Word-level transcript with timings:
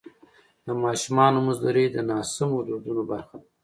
د 0.65 0.67
ماشومانو 0.83 1.37
مزدوري 1.47 1.85
د 1.91 1.97
ناسمو 2.09 2.57
دودونو 2.67 3.01
برخه 3.11 3.35
ده. 3.41 3.47